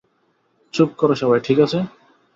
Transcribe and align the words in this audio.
চুপ 0.73 0.89
করো 0.99 1.15
সবাই, 1.21 1.39
ঠিক 1.43 1.57
আছে? 1.65 1.79